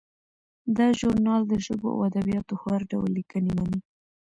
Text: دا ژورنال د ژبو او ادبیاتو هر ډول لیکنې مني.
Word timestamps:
دا 0.77 0.87
ژورنال 0.99 1.41
د 1.47 1.53
ژبو 1.65 1.87
او 1.95 1.99
ادبیاتو 2.09 2.53
هر 2.63 2.79
ډول 2.91 3.09
لیکنې 3.17 3.51
مني. 3.57 3.79